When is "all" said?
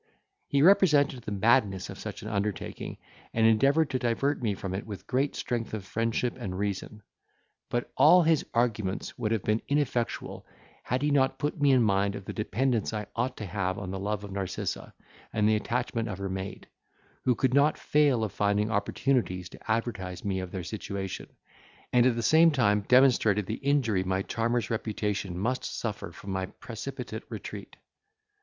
7.95-8.23